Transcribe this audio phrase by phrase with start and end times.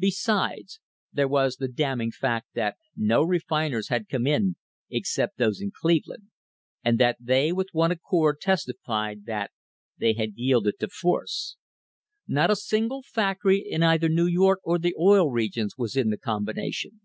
[0.00, 0.80] Besides,
[1.12, 4.56] there was the damning fact that no refiners had come in
[4.90, 6.24] except those in Cleveland,
[6.82, 9.52] and that they with one accord testified that
[9.96, 11.54] they had yielded to force.
[12.26, 16.18] Not a single factory in either New York or the Oil Regions was in the
[16.18, 17.02] combination.